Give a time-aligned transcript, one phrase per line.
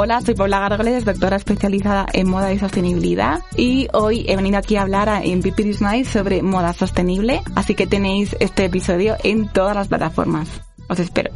[0.00, 4.76] Hola, soy Paula Gargoles, doctora especializada en moda y sostenibilidad y hoy he venido aquí
[4.76, 9.74] a hablar en Pipi Smile sobre moda sostenible, así que tenéis este episodio en todas
[9.74, 10.62] las plataformas.
[10.88, 11.32] Os espero.